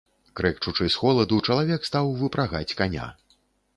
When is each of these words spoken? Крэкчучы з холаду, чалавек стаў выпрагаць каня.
Крэкчучы 0.39 0.87
з 0.93 1.01
холаду, 1.01 1.37
чалавек 1.47 1.85
стаў 1.91 2.11
выпрагаць 2.23 2.67
каня. 2.81 3.07